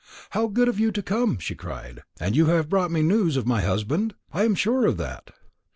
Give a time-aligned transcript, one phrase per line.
[0.31, 2.01] "How good of you to come!" she cried.
[2.19, 4.15] "And you have brought me news of my husband?
[4.33, 5.29] I am sure of that."